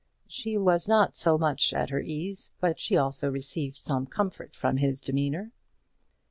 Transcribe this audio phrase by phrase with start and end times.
[0.27, 4.77] She was not so much at her ease, but she also received some comfort from
[4.77, 5.51] his demeanour.